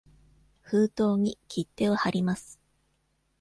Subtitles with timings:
[0.63, 2.59] 封筒に切手をはります。